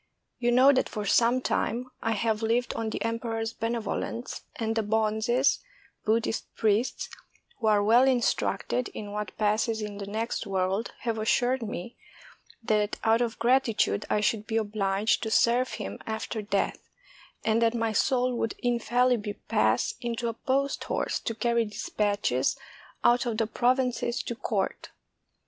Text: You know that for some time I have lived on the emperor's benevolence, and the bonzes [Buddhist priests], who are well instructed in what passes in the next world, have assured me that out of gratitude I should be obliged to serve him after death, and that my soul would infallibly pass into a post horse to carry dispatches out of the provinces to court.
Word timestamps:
You 0.39 0.51
know 0.51 0.71
that 0.73 0.89
for 0.89 1.05
some 1.05 1.41
time 1.41 1.91
I 2.01 2.13
have 2.13 2.41
lived 2.41 2.73
on 2.73 2.89
the 2.89 3.03
emperor's 3.03 3.53
benevolence, 3.53 4.41
and 4.55 4.75
the 4.75 4.81
bonzes 4.81 5.59
[Buddhist 6.05 6.51
priests], 6.55 7.07
who 7.59 7.67
are 7.67 7.83
well 7.83 8.05
instructed 8.07 8.87
in 8.95 9.11
what 9.11 9.37
passes 9.37 9.79
in 9.79 9.99
the 9.99 10.07
next 10.07 10.47
world, 10.47 10.91
have 11.01 11.19
assured 11.19 11.61
me 11.61 11.97
that 12.63 12.97
out 13.03 13.21
of 13.21 13.37
gratitude 13.37 14.07
I 14.09 14.21
should 14.21 14.47
be 14.47 14.57
obliged 14.57 15.21
to 15.21 15.29
serve 15.29 15.73
him 15.73 15.99
after 16.07 16.41
death, 16.41 16.79
and 17.45 17.61
that 17.61 17.75
my 17.75 17.91
soul 17.93 18.35
would 18.39 18.55
infallibly 18.57 19.33
pass 19.49 19.93
into 20.01 20.29
a 20.29 20.33
post 20.33 20.83
horse 20.85 21.19
to 21.19 21.35
carry 21.35 21.65
dispatches 21.65 22.57
out 23.03 23.27
of 23.27 23.37
the 23.37 23.45
provinces 23.45 24.23
to 24.23 24.33
court. 24.33 24.89